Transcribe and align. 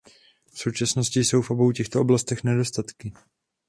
V 0.47 0.59
současnosti 0.59 1.19
jsou 1.23 1.41
v 1.41 1.51
obou 1.51 1.71
těchto 1.71 2.01
oblastech 2.01 2.43
nedostatky. 2.43 3.13